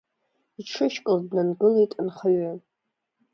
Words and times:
Иҽышькыл 0.59 1.17
днангылеит 1.29 1.91
анхаҩы. 2.01 2.53